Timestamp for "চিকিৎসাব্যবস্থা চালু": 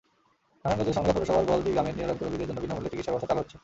2.91-3.41